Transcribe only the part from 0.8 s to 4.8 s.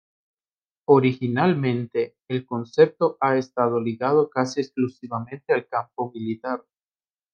Originalmente el concepto ha estado ligado casi